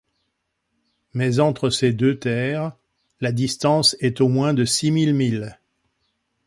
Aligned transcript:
Mais 1.13 1.39
entre 1.39 1.69
ces 1.69 1.93
deux 1.93 2.17
terres, 2.17 2.75
la 3.19 3.31
distance 3.31 3.95
est 3.99 4.19
au 4.19 4.29
moins 4.29 4.55
de 4.55 4.65
six 4.65 4.89
mille 4.89 5.13
milles. 5.13 5.59